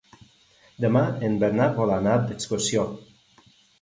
[0.85, 2.87] Demà en Bernat vol anar d'excursió.